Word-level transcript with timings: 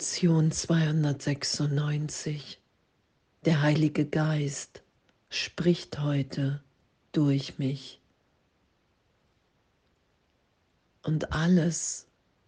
Lektion 0.00 0.50
296. 0.50 2.58
Der 3.44 3.60
Heilige 3.60 4.06
Geist 4.06 4.82
spricht 5.28 5.98
heute 5.98 6.64
durch 7.12 7.58
mich. 7.58 8.00
Und 11.02 11.34
alles, 11.34 12.06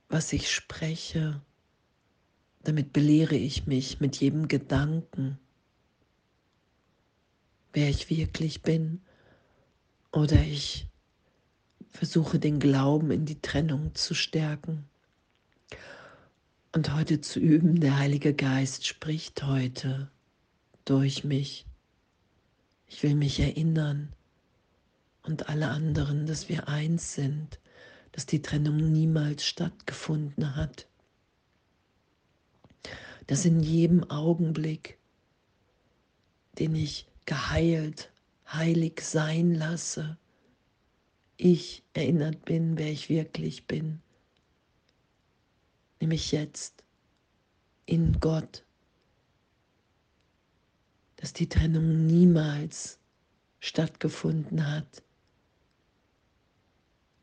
was 0.08 0.32
ich 0.32 0.50
spreche, 0.50 1.42
damit 2.62 2.94
belehre 2.94 3.36
ich 3.36 3.66
mich 3.66 4.00
mit 4.00 4.16
jedem 4.16 4.48
Gedanken, 4.48 5.38
wer 7.74 7.90
ich 7.90 8.08
wirklich 8.08 8.62
bin, 8.62 9.02
oder 10.10 10.42
ich 10.42 10.86
versuche 11.90 12.38
den 12.38 12.60
Glauben 12.60 13.10
in 13.10 13.26
die 13.26 13.42
Trennung 13.42 13.94
zu 13.94 14.14
stärken 14.14 14.88
und 16.74 16.94
heute 16.94 17.20
zu 17.20 17.38
üben. 17.38 17.80
Der 17.80 17.98
Heilige 17.98 18.34
Geist 18.34 18.86
spricht 18.86 19.42
heute 19.44 20.10
durch 20.84 21.24
mich. 21.24 21.66
Ich 22.88 23.02
will 23.02 23.14
mich 23.14 23.40
erinnern 23.40 24.12
und 25.22 25.48
alle 25.48 25.68
anderen, 25.68 26.26
dass 26.26 26.48
wir 26.48 26.68
eins 26.68 27.14
sind, 27.14 27.60
dass 28.12 28.26
die 28.26 28.42
Trennung 28.42 28.76
niemals 28.92 29.44
stattgefunden 29.44 30.56
hat. 30.56 30.86
Dass 33.26 33.44
in 33.44 33.60
jedem 33.60 34.10
Augenblick, 34.10 34.98
den 36.58 36.74
ich 36.74 37.06
geheilt, 37.24 38.10
heilig 38.50 39.00
sein 39.00 39.54
lasse, 39.54 40.18
ich 41.36 41.82
erinnert 41.94 42.44
bin, 42.44 42.76
wer 42.76 42.90
ich 42.90 43.08
wirklich 43.08 43.66
bin 43.66 44.02
nämlich 46.02 46.32
jetzt 46.32 46.82
in 47.86 48.18
Gott, 48.18 48.64
dass 51.14 51.32
die 51.32 51.48
Trennung 51.48 52.06
niemals 52.06 52.98
stattgefunden 53.60 54.66
hat, 54.66 55.04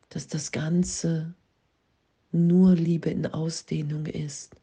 dass 0.08 0.28
das 0.28 0.50
Ganze 0.50 1.34
nur 2.32 2.74
Liebe 2.74 3.10
in 3.10 3.26
Ausdehnung 3.26 4.06
ist. 4.06 4.56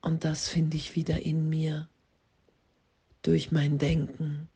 Und 0.00 0.24
das 0.24 0.48
finde 0.48 0.78
ich 0.78 0.96
wieder 0.96 1.20
in 1.20 1.50
mir 1.50 1.86
durch 3.20 3.52
mein 3.52 3.76
Denken, 3.76 4.48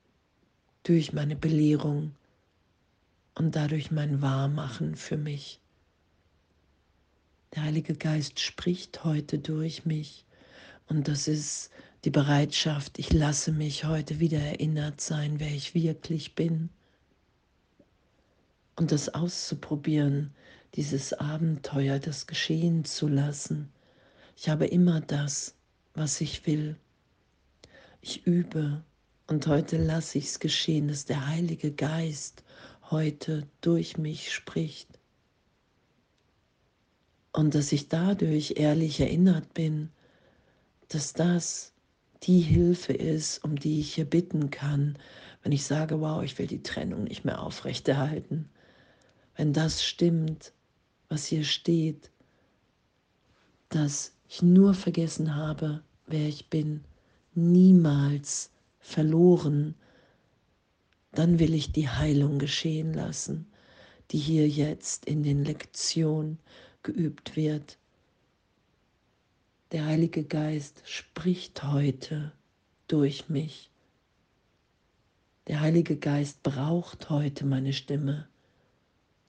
durch 0.83 1.12
meine 1.12 1.36
Belehrung 1.36 2.14
und 3.34 3.55
dadurch 3.55 3.91
mein 3.91 4.22
Wahrmachen 4.22 4.97
für 4.97 5.19
mich. 5.19 5.60
Der 7.56 7.64
Heilige 7.64 7.94
Geist 7.94 8.38
spricht 8.38 9.02
heute 9.02 9.38
durch 9.38 9.86
mich 9.86 10.26
und 10.88 11.08
das 11.08 11.26
ist 11.26 11.70
die 12.04 12.10
Bereitschaft, 12.10 12.98
ich 12.98 13.14
lasse 13.14 13.50
mich 13.50 13.86
heute 13.86 14.20
wieder 14.20 14.38
erinnert 14.38 15.00
sein, 15.00 15.40
wer 15.40 15.50
ich 15.50 15.74
wirklich 15.74 16.34
bin. 16.34 16.68
Und 18.76 18.92
das 18.92 19.08
auszuprobieren, 19.08 20.34
dieses 20.74 21.14
Abenteuer, 21.14 21.98
das 21.98 22.26
geschehen 22.26 22.84
zu 22.84 23.08
lassen. 23.08 23.72
Ich 24.36 24.50
habe 24.50 24.66
immer 24.66 25.00
das, 25.00 25.54
was 25.94 26.20
ich 26.20 26.46
will. 26.46 26.76
Ich 28.02 28.26
übe 28.26 28.84
und 29.28 29.46
heute 29.46 29.78
lasse 29.78 30.18
ich 30.18 30.26
es 30.26 30.41
geschehen, 30.41 30.88
dass 30.88 31.06
der 31.06 31.26
Heilige 31.26 31.72
Geist 31.72 32.44
heute 32.91 33.48
durch 33.62 33.96
mich 33.96 34.30
spricht 34.30 34.95
und 37.36 37.54
dass 37.54 37.70
ich 37.70 37.90
dadurch 37.90 38.54
ehrlich 38.56 38.98
erinnert 38.98 39.52
bin, 39.52 39.90
dass 40.88 41.12
das 41.12 41.74
die 42.22 42.40
Hilfe 42.40 42.94
ist, 42.94 43.44
um 43.44 43.56
die 43.56 43.78
ich 43.80 43.94
hier 43.94 44.06
bitten 44.06 44.48
kann, 44.48 44.97
wenn 45.42 45.52
ich 45.52 45.64
sage, 45.64 46.00
wow, 46.00 46.22
ich 46.22 46.38
will 46.38 46.46
die 46.46 46.62
Trennung 46.62 47.04
nicht 47.04 47.26
mehr 47.26 47.42
aufrechterhalten. 47.42 48.48
Wenn 49.36 49.52
das 49.52 49.84
stimmt, 49.84 50.54
was 51.10 51.26
hier 51.26 51.44
steht, 51.44 52.10
dass 53.69 54.14
ich 54.30 54.41
nur 54.41 54.72
vergessen 54.72 55.36
habe, 55.36 55.82
wer 56.06 56.26
ich 56.28 56.48
bin, 56.48 56.84
niemals 57.34 58.50
verloren, 58.78 59.75
dann 61.12 61.38
will 61.38 61.52
ich 61.52 61.70
die 61.70 61.91
Heilung 61.91 62.38
geschehen 62.38 62.94
lassen, 62.94 63.46
die 64.10 64.19
hier 64.19 64.48
jetzt 64.48 65.04
in 65.04 65.22
den 65.22 65.44
Lektionen 65.44 66.38
geübt 66.86 67.34
wird. 67.34 67.78
Der 69.72 69.86
Heilige 69.86 70.22
Geist 70.22 70.82
spricht 70.84 71.64
heute 71.64 72.30
durch 72.86 73.28
mich. 73.28 73.70
Der 75.48 75.60
Heilige 75.60 75.96
Geist 75.96 76.44
braucht 76.44 77.10
heute 77.10 77.44
meine 77.44 77.72
Stimme, 77.72 78.28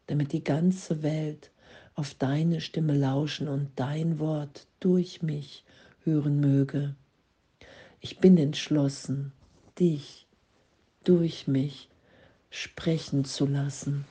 damit 0.06 0.34
die 0.34 0.44
ganze 0.44 1.02
Welt 1.02 1.50
auf 1.96 2.14
deine 2.14 2.62
Stimme 2.62 2.96
lauschen 2.96 3.48
und 3.48 3.72
dein 3.76 4.20
Wort 4.20 4.68
durch 4.80 5.24
mich 5.24 5.64
hören 6.04 6.40
möge. 6.40 6.96
Ich 8.02 8.20
bin 8.20 8.38
entschlossen, 8.38 9.32
dich 9.80 10.28
durch 11.04 11.48
mich 11.48 11.90
sprechen 12.52 13.26
zu 13.26 13.48
lassen 13.48 14.06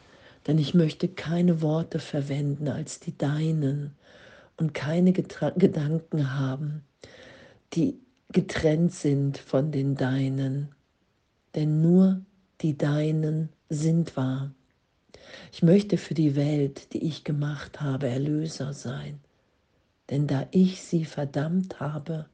denn 0.47 0.59
ich 0.59 0.75
möchte 0.75 1.09
keine 1.09 1.61
Worte 1.61 1.99
verwenden 1.99 2.69
als 2.69 3.01
die 3.01 3.17
deinen 3.17 3.97
und 4.57 4.75
keine 4.75 5.13
Getra 5.13 5.51
Gedanken 5.51 6.35
haben, 6.39 6.85
die 7.73 7.99
getrennt 8.33 8.93
sind 8.93 9.39
von 9.39 9.73
den 9.73 9.97
deinen, 9.97 10.75
denn 11.55 11.83
nur 11.83 12.21
die 12.61 12.77
deinen 12.77 13.51
sind 13.69 14.17
wahr. 14.17 14.53
Ich 15.53 15.63
möchte 15.63 15.99
für 15.99 16.15
die 16.15 16.37
Welt, 16.37 16.93
die 16.93 17.05
ich 17.05 17.25
gemacht 17.25 17.81
habe, 17.81 18.09
Erlöser 18.09 18.73
sein, 18.73 19.21
denn 20.11 20.27
da 20.27 20.47
ich 20.53 20.83
sie 20.83 21.05
verdammt 21.05 21.81
habe, 21.81 22.27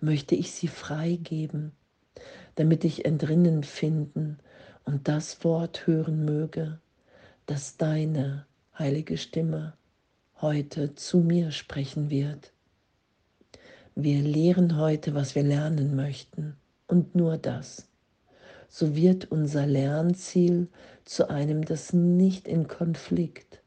möchte 0.00 0.34
ich 0.34 0.52
sie 0.52 0.68
freigeben, 0.68 1.72
damit 2.54 2.84
ich 2.84 3.04
entrinnen 3.04 3.64
finden 3.64 4.38
und 4.84 5.08
das 5.08 5.44
Wort 5.44 5.86
hören 5.86 6.24
möge, 6.24 6.78
dass 7.50 7.76
deine 7.76 8.46
heilige 8.78 9.16
Stimme 9.16 9.72
heute 10.40 10.94
zu 10.94 11.18
mir 11.18 11.50
sprechen 11.50 12.08
wird. 12.08 12.52
Wir 13.96 14.22
lehren 14.22 14.76
heute, 14.76 15.16
was 15.16 15.34
wir 15.34 15.42
lernen 15.42 15.96
möchten 15.96 16.54
und 16.86 17.16
nur 17.16 17.38
das. 17.38 17.88
So 18.68 18.94
wird 18.94 19.32
unser 19.32 19.66
Lernziel 19.66 20.68
zu 21.04 21.28
einem, 21.28 21.64
das 21.64 21.92
nicht 21.92 22.46
in 22.46 22.68
Konflikt 22.68 23.60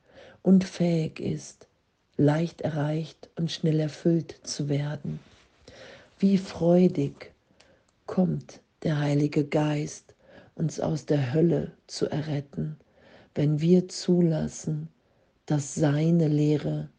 und 0.43 0.63
fähig 0.63 1.19
ist, 1.19 1.67
leicht 2.16 2.61
erreicht 2.61 3.31
und 3.35 3.51
schnell 3.51 3.81
erfüllt 3.81 4.39
zu 4.43 4.69
werden. 4.69 5.19
Wie 6.19 6.38
freudig 6.38 7.33
kommt 8.05 8.61
der 8.83 8.99
Heilige 8.99 9.43
Geist, 9.43 10.16
uns 10.55 10.79
aus 10.79 11.05
der 11.05 11.33
Hölle 11.33 11.73
zu 11.88 12.09
erretten 12.09 12.77
wenn 13.35 13.61
wir 13.61 13.88
zulassen, 13.88 14.89
dass 15.45 15.75
seine 15.75 16.27
Lehre 16.27 16.89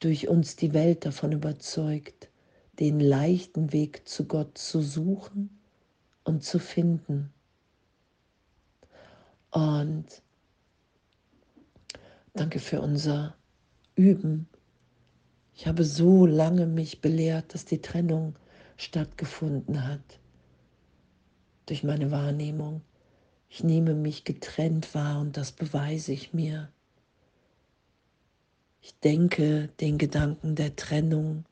durch 0.00 0.28
uns 0.28 0.56
die 0.56 0.74
Welt 0.74 1.06
davon 1.06 1.32
überzeugt, 1.32 2.28
den 2.78 3.00
leichten 3.00 3.72
Weg 3.72 4.08
zu 4.08 4.26
Gott 4.26 4.58
zu 4.58 4.82
suchen 4.82 5.58
und 6.24 6.42
zu 6.42 6.58
finden. 6.58 7.32
Und 9.50 10.06
danke 12.32 12.58
für 12.58 12.80
unser 12.80 13.36
Üben. 13.94 14.48
Ich 15.54 15.68
habe 15.68 15.84
so 15.84 16.26
lange 16.26 16.66
mich 16.66 17.00
belehrt, 17.00 17.54
dass 17.54 17.64
die 17.64 17.80
Trennung 17.80 18.34
stattgefunden 18.76 19.86
hat 19.86 20.18
durch 21.66 21.84
meine 21.84 22.10
Wahrnehmung. 22.10 22.82
Ich 23.54 23.62
nehme 23.62 23.94
mich 23.94 24.24
getrennt 24.24 24.96
wahr 24.96 25.20
und 25.20 25.36
das 25.36 25.52
beweise 25.52 26.10
ich 26.10 26.34
mir. 26.34 26.72
Ich 28.82 28.98
denke 28.98 29.68
den 29.78 29.96
Gedanken 29.96 30.56
der 30.56 30.74
Trennung 30.74 31.44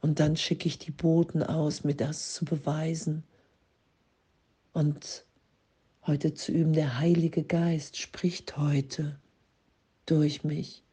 und 0.00 0.20
dann 0.20 0.36
schicke 0.36 0.68
ich 0.68 0.78
die 0.78 0.92
Boten 0.92 1.42
aus, 1.42 1.82
mir 1.82 1.96
das 1.96 2.32
zu 2.32 2.44
beweisen. 2.44 3.24
Und 4.72 5.24
heute 6.06 6.32
zu 6.32 6.52
üben, 6.52 6.74
der 6.74 6.98
Heilige 7.00 7.42
Geist 7.42 7.96
spricht 7.96 8.56
heute 8.56 9.18
durch 10.06 10.44
mich. 10.44 10.84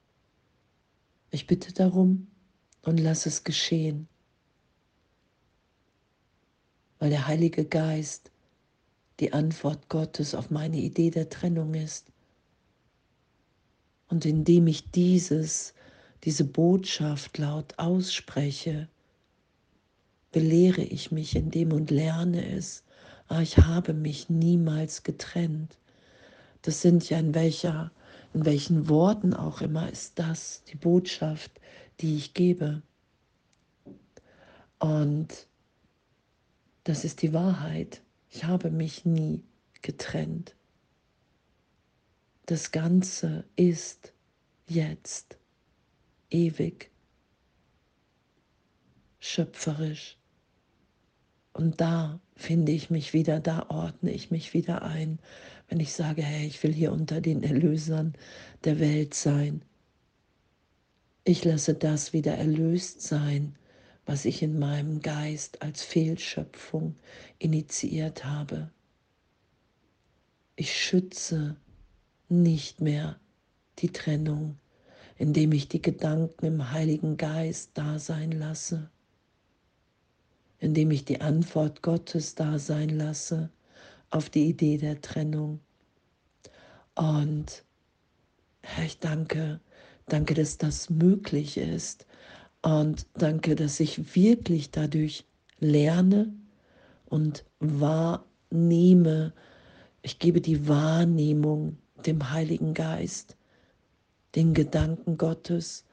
Ich 1.29 1.45
bitte 1.45 1.73
darum 1.73 2.25
und 2.81 2.99
lass 2.99 3.27
es 3.27 3.43
geschehen, 3.43 4.07
weil 6.97 7.11
der 7.11 7.27
Heilige 7.27 7.65
Geist 7.65 8.31
die 9.19 9.33
Antwort 9.33 9.89
Gottes 9.89 10.35
auf 10.35 10.49
meine 10.49 10.77
Idee 10.77 11.11
der 11.11 11.29
Trennung 11.29 11.73
ist. 11.73 12.07
Und 14.07 14.25
indem 14.25 14.67
ich 14.67 14.91
dieses 14.91 15.73
diese 16.23 16.43
Botschaft 16.43 17.37
laut 17.37 17.73
ausspreche, 17.77 18.89
belehre 20.31 20.81
ich 20.81 21.11
mich 21.11 21.35
in 21.35 21.49
dem 21.49 21.71
und 21.71 21.91
lerne 21.91 22.45
es. 22.55 22.83
Ah, 23.27 23.41
ich 23.41 23.57
habe 23.57 23.93
mich 23.93 24.29
niemals 24.29 25.03
getrennt. 25.03 25.77
Das 26.61 26.81
sind 26.81 27.09
ja 27.09 27.19
in 27.19 27.33
welcher, 27.33 27.91
in 28.33 28.45
welchen 28.45 28.89
Worten 28.89 29.33
auch 29.33 29.61
immer 29.61 29.89
ist 29.89 30.19
das 30.19 30.63
die 30.65 30.75
Botschaft, 30.75 31.51
die 32.01 32.17
ich 32.17 32.33
gebe. 32.33 32.81
Und 34.79 35.47
das 36.83 37.05
ist 37.05 37.21
die 37.21 37.33
Wahrheit. 37.33 38.01
Ich 38.29 38.43
habe 38.43 38.69
mich 38.69 39.05
nie 39.05 39.43
getrennt. 39.81 40.55
Das 42.45 42.71
Ganze 42.71 43.45
ist 43.55 44.13
jetzt 44.67 45.37
ewig, 46.29 46.91
schöpferisch. 49.19 50.17
Und 51.53 51.81
da 51.81 52.19
finde 52.35 52.71
ich 52.71 52.89
mich 52.89 53.13
wieder, 53.13 53.39
da 53.39 53.65
ordne 53.69 54.11
ich 54.11 54.31
mich 54.31 54.53
wieder 54.53 54.83
ein, 54.83 55.19
wenn 55.67 55.79
ich 55.79 55.93
sage, 55.93 56.21
hey, 56.21 56.47
ich 56.47 56.61
will 56.63 56.73
hier 56.73 56.91
unter 56.91 57.21
den 57.21 57.43
Erlösern 57.43 58.13
der 58.63 58.79
Welt 58.79 59.13
sein. 59.13 59.63
Ich 61.23 61.43
lasse 61.43 61.73
das 61.73 62.13
wieder 62.13 62.35
erlöst 62.35 63.01
sein, 63.01 63.55
was 64.09 64.25
ich 64.25 64.41
in 64.41 64.57
meinem 64.57 65.03
Geist 65.03 65.61
als 65.61 65.83
Fehlschöpfung 65.83 66.95
initiiert 67.37 68.25
habe. 68.25 68.71
Ich 70.55 70.75
schütze 70.75 71.57
nicht 72.27 72.81
mehr 72.81 73.19
die 73.77 73.91
Trennung, 73.91 74.57
indem 75.15 75.51
ich 75.51 75.67
die 75.67 75.83
Gedanken 75.83 76.47
im 76.47 76.71
Heiligen 76.71 77.17
Geist 77.17 77.69
da 77.75 77.99
sein 77.99 78.31
lasse, 78.31 78.89
indem 80.57 80.89
ich 80.89 81.05
die 81.05 81.21
Antwort 81.21 81.83
Gottes 81.83 82.33
da 82.33 82.57
sein 82.57 82.89
lasse 82.89 83.51
auf 84.09 84.31
die 84.31 84.49
Idee 84.49 84.79
der 84.79 85.01
Trennung. 85.01 85.59
Und 86.95 87.63
Herr, 88.63 88.85
ich 88.85 88.97
danke, 88.97 89.59
danke, 90.07 90.33
dass 90.33 90.57
das 90.57 90.89
möglich 90.89 91.57
ist. 91.57 92.07
Und 92.61 93.07
danke, 93.13 93.55
dass 93.55 93.79
ich 93.79 94.15
wirklich 94.15 94.71
dadurch 94.71 95.25
lerne 95.59 96.33
und 97.05 97.45
wahrnehme. 97.59 99.33
Ich 100.01 100.19
gebe 100.19 100.41
die 100.41 100.67
Wahrnehmung 100.67 101.77
dem 102.05 102.31
Heiligen 102.31 102.73
Geist, 102.73 103.37
den 104.35 104.53
Gedanken 104.53 105.17
Gottes. 105.17 105.85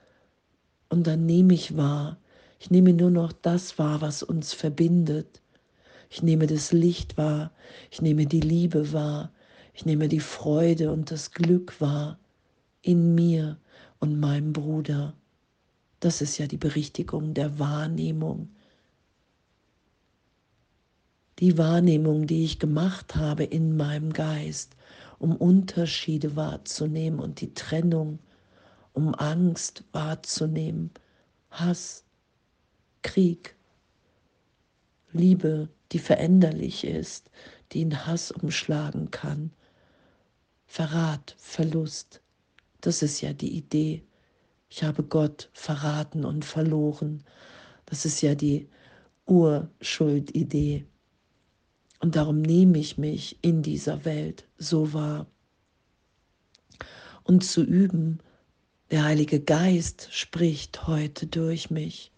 Und 0.88 1.06
dann 1.06 1.26
nehme 1.26 1.54
ich 1.54 1.76
wahr. 1.76 2.18
Ich 2.58 2.70
nehme 2.70 2.92
nur 2.92 3.10
noch 3.10 3.32
das 3.32 3.78
wahr, 3.78 4.00
was 4.00 4.22
uns 4.22 4.52
verbindet. 4.52 5.42
Ich 6.10 6.22
nehme 6.22 6.46
das 6.46 6.72
Licht 6.72 7.16
wahr. 7.16 7.52
Ich 7.90 8.00
nehme 8.00 8.26
die 8.26 8.40
Liebe 8.40 8.92
wahr. 8.92 9.32
Ich 9.74 9.84
nehme 9.84 10.08
die 10.08 10.20
Freude 10.20 10.92
und 10.92 11.10
das 11.10 11.32
Glück 11.32 11.80
wahr 11.80 12.18
in 12.82 13.14
mir 13.14 13.58
und 13.98 14.18
meinem 14.18 14.52
Bruder. 14.52 15.14
Das 16.00 16.20
ist 16.20 16.38
ja 16.38 16.46
die 16.46 16.56
Berichtigung 16.58 17.34
der 17.34 17.58
Wahrnehmung. 17.58 18.50
Die 21.38 21.58
Wahrnehmung, 21.58 22.26
die 22.26 22.44
ich 22.44 22.58
gemacht 22.58 23.14
habe 23.14 23.44
in 23.44 23.76
meinem 23.76 24.12
Geist, 24.12 24.76
um 25.18 25.36
Unterschiede 25.36 26.36
wahrzunehmen 26.36 27.20
und 27.20 27.40
die 27.40 27.54
Trennung, 27.54 28.18
um 28.92 29.14
Angst 29.14 29.84
wahrzunehmen, 29.92 30.90
Hass, 31.50 32.04
Krieg, 33.02 33.54
Liebe, 35.12 35.68
die 35.92 35.98
veränderlich 35.98 36.84
ist, 36.84 37.30
die 37.72 37.82
in 37.82 38.06
Hass 38.06 38.30
umschlagen 38.30 39.10
kann, 39.10 39.50
Verrat, 40.66 41.34
Verlust. 41.38 42.20
Das 42.80 43.02
ist 43.02 43.20
ja 43.20 43.32
die 43.32 43.56
Idee. 43.56 44.02
Ich 44.68 44.82
habe 44.82 45.02
Gott 45.02 45.50
verraten 45.52 46.24
und 46.24 46.44
verloren. 46.44 47.22
Das 47.86 48.04
ist 48.04 48.20
ja 48.20 48.34
die 48.34 48.68
Urschuldidee. 49.26 50.86
Und 52.00 52.16
darum 52.16 52.42
nehme 52.42 52.78
ich 52.78 52.98
mich 52.98 53.38
in 53.42 53.62
dieser 53.62 54.04
Welt 54.04 54.46
so 54.58 54.92
wahr. 54.92 55.26
Und 57.22 57.44
zu 57.44 57.62
üben, 57.62 58.20
der 58.90 59.04
Heilige 59.04 59.40
Geist 59.40 60.08
spricht 60.12 60.86
heute 60.86 61.26
durch 61.26 61.70
mich. 61.70 62.12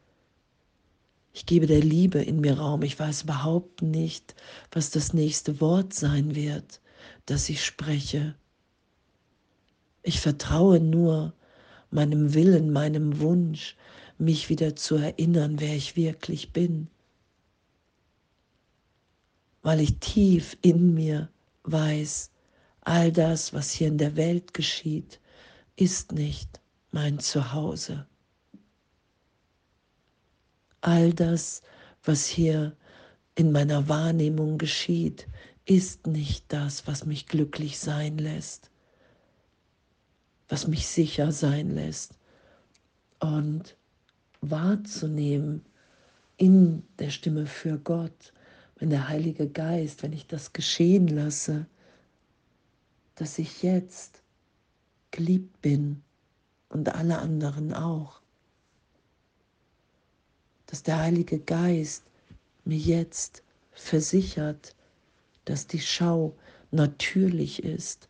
Ich 1.33 1.47
gebe 1.47 1.67
der 1.67 1.81
Liebe 1.81 2.21
in 2.21 2.41
mir 2.41 2.59
Raum. 2.59 2.83
Ich 2.83 2.99
weiß 2.99 3.23
überhaupt 3.23 3.81
nicht, 3.81 4.35
was 4.73 4.91
das 4.91 5.15
nächste 5.15 5.61
Wort 5.61 5.95
sein 5.95 6.35
wird, 6.35 6.81
das 7.27 7.49
ich 7.49 7.65
spreche. 7.65 8.35
Ich 10.03 10.21
vertraue 10.21 10.81
nur 10.81 11.33
meinem 11.91 12.35
Willen, 12.35 12.73
meinem 12.73 13.21
Wunsch, 13.21 13.77
mich 14.19 14.49
wieder 14.49 14.77
zu 14.77 14.97
erinnern, 14.97 15.61
wer 15.61 15.75
ich 15.77 15.97
wirklich 15.97 16.53
bin. 16.53 16.89
Weil 19.63 19.81
ich 19.81 19.99
tief 19.99 20.57
in 20.63 20.95
mir 20.95 21.29
weiß, 21.65 22.31
all 22.81 23.13
das, 23.13 23.53
was 23.53 23.71
hier 23.71 23.89
in 23.89 23.99
der 23.99 24.17
Welt 24.17 24.55
geschieht, 24.55 25.21
ist 25.77 26.13
nicht 26.13 26.61
mein 26.91 27.19
Zuhause. 27.19 28.07
All 30.81 31.13
das, 31.13 31.63
was 32.03 32.27
hier 32.27 32.77
in 33.35 33.53
meiner 33.53 33.89
Wahrnehmung 33.89 34.59
geschieht, 34.59 35.29
ist 35.65 36.07
nicht 36.07 36.45
das, 36.49 36.87
was 36.87 37.05
mich 37.05 37.27
glücklich 37.27 37.79
sein 37.79 38.19
lässt 38.19 38.71
was 40.49 40.67
mich 40.67 40.87
sicher 40.87 41.33
sein 41.33 41.75
lässt. 41.75 42.13
Und 43.21 43.77
wahrzunehmen 44.41 45.65
in 46.37 46.85
der 46.99 47.11
Stimme 47.11 47.47
für 47.47 47.79
Gott, 47.79 48.33
wenn 48.77 48.91
der 48.91 49.09
Heilige 49.09 49.49
Geist, 49.49 50.03
wenn 50.03 50.13
ich 50.13 50.27
das 50.27 50.53
geschehen 50.53 51.09
lasse, 51.09 51.67
dass 53.17 53.39
ich 53.39 53.63
jetzt 53.63 54.23
geliebt 55.11 55.61
bin 55.61 56.03
und 56.69 56.95
alle 56.95 57.19
anderen 57.19 57.75
auch. 57.75 58.21
Dass 60.67 60.83
der 60.83 60.99
Heilige 60.99 61.41
Geist 61.41 62.05
mir 62.65 62.79
jetzt 62.79 63.43
versichert, 63.73 64.77
dass 65.45 65.67
die 65.67 65.81
Schau 65.81 66.37
natürlich 66.71 67.65
ist, 67.65 68.08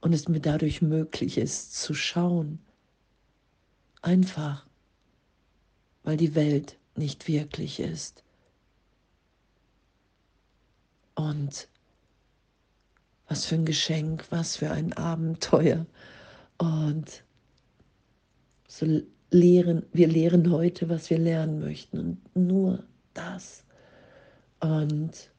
und 0.00 0.12
es 0.12 0.28
mir 0.28 0.40
dadurch 0.40 0.82
möglich 0.82 1.38
ist 1.38 1.74
zu 1.80 1.94
schauen. 1.94 2.60
Einfach, 4.02 4.66
weil 6.04 6.16
die 6.16 6.34
Welt 6.34 6.76
nicht 6.94 7.28
wirklich 7.28 7.80
ist. 7.80 8.22
Und 11.14 11.68
was 13.26 13.44
für 13.44 13.56
ein 13.56 13.64
Geschenk, 13.64 14.24
was 14.30 14.56
für 14.56 14.70
ein 14.70 14.92
Abenteuer. 14.94 15.84
Und 16.56 17.24
so 18.66 19.02
lehren, 19.30 19.84
wir 19.92 20.08
lehren 20.08 20.50
heute, 20.50 20.88
was 20.88 21.10
wir 21.10 21.18
lernen 21.18 21.60
möchten 21.60 21.98
und 21.98 22.36
nur 22.36 22.84
das. 23.14 23.64
Und 24.60 25.30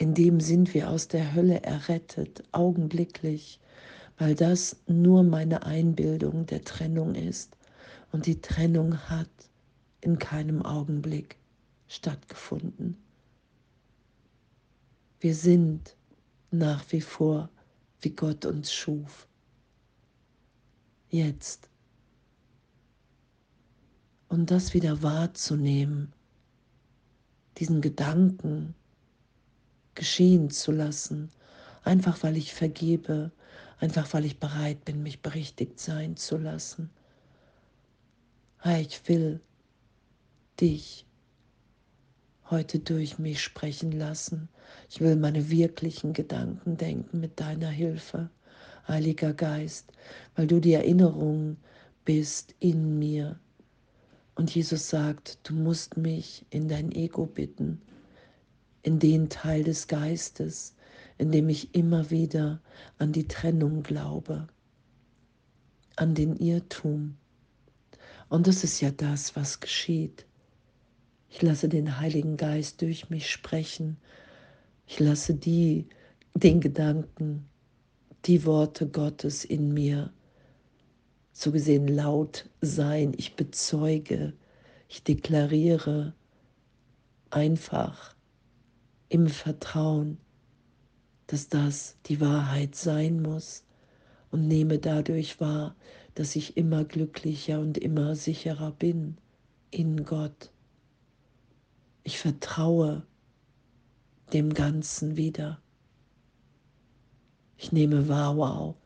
in 0.00 0.14
dem 0.14 0.40
sind 0.40 0.72
wir 0.72 0.88
aus 0.88 1.08
der 1.08 1.34
Hölle 1.34 1.62
errettet, 1.62 2.42
augenblicklich, 2.52 3.60
weil 4.16 4.34
das 4.34 4.76
nur 4.86 5.22
meine 5.22 5.66
Einbildung 5.66 6.46
der 6.46 6.64
Trennung 6.64 7.14
ist. 7.14 7.58
Und 8.10 8.24
die 8.24 8.40
Trennung 8.40 8.96
hat 9.10 9.28
in 10.00 10.18
keinem 10.18 10.62
Augenblick 10.62 11.36
stattgefunden. 11.86 12.96
Wir 15.20 15.34
sind 15.34 15.94
nach 16.50 16.82
wie 16.92 17.02
vor, 17.02 17.50
wie 18.00 18.16
Gott 18.16 18.46
uns 18.46 18.72
schuf. 18.72 19.28
Jetzt. 21.10 21.68
Und 24.28 24.50
das 24.50 24.72
wieder 24.72 25.02
wahrzunehmen, 25.02 26.10
diesen 27.58 27.82
Gedanken, 27.82 28.74
geschehen 29.94 30.50
zu 30.50 30.72
lassen, 30.72 31.30
einfach 31.84 32.22
weil 32.22 32.36
ich 32.36 32.54
vergebe, 32.54 33.32
einfach 33.78 34.12
weil 34.12 34.24
ich 34.24 34.38
bereit 34.38 34.84
bin, 34.84 35.02
mich 35.02 35.20
berichtigt 35.22 35.80
sein 35.80 36.16
zu 36.16 36.36
lassen. 36.36 36.90
Ich 38.64 39.08
will 39.08 39.40
dich 40.60 41.06
heute 42.50 42.78
durch 42.80 43.18
mich 43.18 43.42
sprechen 43.42 43.92
lassen. 43.92 44.48
Ich 44.90 45.00
will 45.00 45.16
meine 45.16 45.50
wirklichen 45.50 46.12
Gedanken 46.12 46.76
denken 46.76 47.20
mit 47.20 47.40
deiner 47.40 47.70
Hilfe, 47.70 48.28
Heiliger 48.86 49.32
Geist, 49.32 49.92
weil 50.34 50.46
du 50.46 50.60
die 50.60 50.74
Erinnerung 50.74 51.56
bist 52.04 52.54
in 52.58 52.98
mir. 52.98 53.38
Und 54.34 54.54
Jesus 54.54 54.88
sagt, 54.88 55.38
du 55.44 55.54
musst 55.54 55.96
mich 55.96 56.44
in 56.50 56.68
dein 56.68 56.92
Ego 56.92 57.26
bitten, 57.26 57.80
in 58.82 58.98
den 58.98 59.28
Teil 59.28 59.64
des 59.64 59.86
Geistes, 59.86 60.74
in 61.18 61.32
dem 61.32 61.48
ich 61.48 61.74
immer 61.74 62.10
wieder 62.10 62.60
an 62.98 63.12
die 63.12 63.28
Trennung 63.28 63.82
glaube, 63.82 64.48
an 65.96 66.14
den 66.14 66.36
Irrtum. 66.36 67.16
Und 68.28 68.46
das 68.46 68.64
ist 68.64 68.80
ja 68.80 68.90
das, 68.90 69.36
was 69.36 69.60
geschieht. 69.60 70.24
Ich 71.28 71.42
lasse 71.42 71.68
den 71.68 72.00
Heiligen 72.00 72.36
Geist 72.36 72.80
durch 72.82 73.10
mich 73.10 73.30
sprechen. 73.30 73.98
Ich 74.86 74.98
lasse 74.98 75.34
die, 75.34 75.86
den 76.34 76.60
Gedanken, 76.60 77.48
die 78.24 78.44
Worte 78.44 78.88
Gottes 78.88 79.44
in 79.44 79.72
mir 79.72 80.12
so 81.32 81.52
gesehen 81.52 81.86
laut 81.86 82.48
sein. 82.60 83.14
Ich 83.16 83.36
bezeuge, 83.36 84.32
ich 84.88 85.04
deklariere 85.04 86.14
einfach 87.30 88.14
im 89.10 89.26
Vertrauen, 89.26 90.18
dass 91.26 91.48
das 91.48 91.96
die 92.06 92.20
Wahrheit 92.20 92.74
sein 92.74 93.20
muss 93.20 93.64
und 94.30 94.48
nehme 94.48 94.78
dadurch 94.78 95.40
wahr, 95.40 95.76
dass 96.14 96.36
ich 96.36 96.56
immer 96.56 96.84
glücklicher 96.84 97.60
und 97.60 97.76
immer 97.76 98.14
sicherer 98.14 98.70
bin 98.70 99.18
in 99.70 100.04
Gott. 100.04 100.52
Ich 102.04 102.18
vertraue 102.18 103.06
dem 104.32 104.54
Ganzen 104.54 105.16
wieder. 105.16 105.60
Ich 107.56 107.72
nehme 107.72 108.08
wahr, 108.08 108.36
wow, 108.36 108.76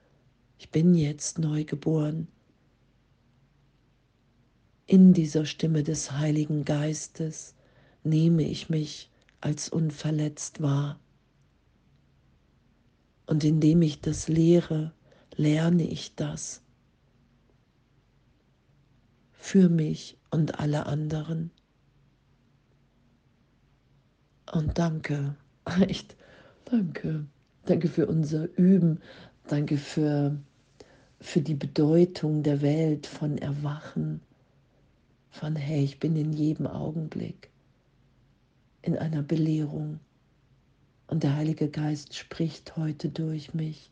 ich 0.58 0.70
bin 0.70 0.94
jetzt 0.94 1.38
neu 1.38 1.64
geboren. 1.64 2.28
In 4.86 5.12
dieser 5.12 5.44
Stimme 5.44 5.82
des 5.82 6.12
Heiligen 6.12 6.64
Geistes 6.64 7.54
nehme 8.02 8.42
ich 8.42 8.68
mich 8.70 9.10
als 9.44 9.68
unverletzt 9.68 10.62
wahr. 10.62 10.98
Und 13.26 13.44
indem 13.44 13.82
ich 13.82 14.00
das 14.00 14.26
lehre, 14.26 14.94
lerne 15.36 15.86
ich 15.86 16.14
das 16.14 16.62
für 19.32 19.68
mich 19.68 20.16
und 20.30 20.58
alle 20.60 20.86
anderen. 20.86 21.50
Und 24.50 24.78
danke, 24.78 25.36
echt, 25.80 26.16
danke. 26.64 27.26
Danke 27.66 27.88
für 27.88 28.06
unser 28.06 28.48
Üben. 28.56 29.00
Danke 29.46 29.76
für, 29.76 30.38
für 31.20 31.42
die 31.42 31.54
Bedeutung 31.54 32.42
der 32.42 32.62
Welt 32.62 33.06
von 33.06 33.36
Erwachen. 33.36 34.22
Von, 35.30 35.54
hey, 35.54 35.84
ich 35.84 35.98
bin 35.98 36.16
in 36.16 36.32
jedem 36.32 36.66
Augenblick 36.66 37.50
in 38.84 38.98
einer 38.98 39.22
Belehrung. 39.22 39.98
Und 41.06 41.22
der 41.22 41.36
Heilige 41.36 41.68
Geist 41.68 42.14
spricht 42.16 42.76
heute 42.76 43.08
durch 43.08 43.54
mich, 43.54 43.90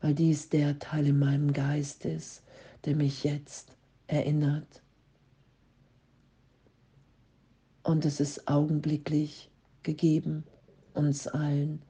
weil 0.00 0.14
dies 0.14 0.48
der 0.48 0.78
Teil 0.78 1.06
in 1.06 1.18
meinem 1.18 1.52
Geist 1.52 2.04
ist, 2.04 2.42
der 2.84 2.96
mich 2.96 3.24
jetzt 3.24 3.72
erinnert. 4.06 4.82
Und 7.84 8.04
es 8.04 8.20
ist 8.20 8.48
augenblicklich 8.48 9.50
gegeben 9.82 10.44
uns 10.94 11.26
allen 11.26 11.82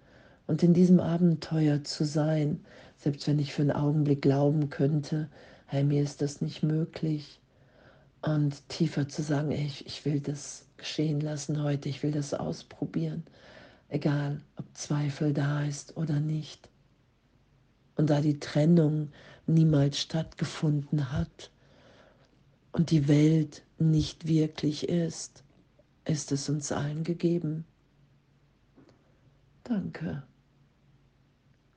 und 0.47 0.63
in 0.63 0.75
diesem 0.75 1.01
Abenteuer 1.01 1.83
zu 1.85 2.05
sein, 2.05 2.65
selbst 2.97 3.27
wenn 3.27 3.39
ich 3.39 3.53
für 3.53 3.63
einen 3.63 3.73
Augenblick 3.73 4.23
glauben 4.23 4.71
könnte, 4.71 5.29
hey, 5.67 5.85
mir 5.85 6.03
ist 6.03 6.23
das 6.23 6.41
nicht 6.41 6.63
möglich. 6.63 7.41
Und 8.21 8.69
tiefer 8.69 9.09
zu 9.09 9.23
sagen, 9.23 9.51
ich, 9.51 9.85
ich 9.87 10.05
will 10.05 10.21
das 10.21 10.67
geschehen 10.83 11.21
lassen 11.21 11.63
heute, 11.63 11.89
ich 11.89 12.03
will 12.03 12.13
das 12.13 12.35
ausprobieren, 12.35 13.25
egal 13.89 14.41
ob 14.57 14.65
Zweifel 14.75 15.33
da 15.33 15.65
ist 15.65 15.97
oder 15.97 16.21
nicht. 16.21 16.69
Und 17.97 18.11
da 18.11 18.21
die 18.21 18.39
Trennung 18.39 19.11
niemals 19.47 19.99
stattgefunden 19.99 21.13
hat 21.13 21.51
und 22.73 22.91
die 22.91 23.09
Welt 23.09 23.63
nicht 23.79 24.27
wirklich 24.27 24.89
ist, 24.89 25.43
ist 26.05 26.33
es 26.33 26.49
uns 26.49 26.73
allen 26.73 27.05
gegeben. 27.05 27.65
Danke 29.65 30.23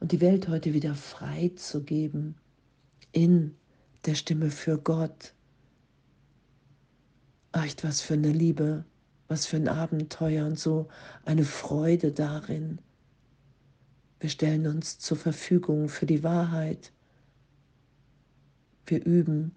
und 0.05 0.12
die 0.12 0.21
Welt 0.21 0.47
heute 0.47 0.74
wieder 0.75 0.93
frei 0.93 1.51
zu 1.55 1.83
geben 1.83 2.35
in 3.12 3.55
der 4.05 4.13
Stimme 4.13 4.51
für 4.51 4.77
Gott. 4.77 5.33
Echt, 7.53 7.83
was 7.83 8.01
für 8.01 8.13
eine 8.13 8.31
Liebe, 8.31 8.85
was 9.27 9.46
für 9.46 9.58
ein 9.58 9.67
Abenteuer 9.67 10.46
und 10.46 10.60
so 10.60 10.88
eine 11.24 11.46
Freude 11.46 12.12
darin. 12.12 12.79
Wir 14.20 14.29
stellen 14.29 14.67
uns 14.67 15.00
zur 15.00 15.17
Verfügung 15.17 15.89
für 15.89 16.05
die 16.05 16.24
Wahrheit. 16.24 16.91
Wir 18.86 19.03
üben 19.03 19.55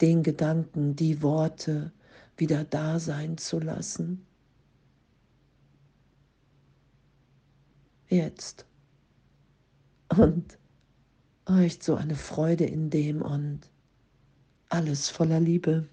den 0.00 0.22
Gedanken, 0.22 0.96
die 0.96 1.22
Worte 1.22 1.92
wieder 2.36 2.64
da 2.64 2.98
sein 2.98 3.36
zu 3.38 3.58
lassen. 3.58 4.24
Jetzt 8.08 8.64
und 10.16 10.58
echt 11.46 11.82
so 11.82 11.94
eine 11.94 12.14
Freude 12.14 12.64
in 12.64 12.90
dem 12.90 13.22
und 13.22 13.60
alles 14.68 15.08
voller 15.08 15.40
Liebe. 15.40 15.88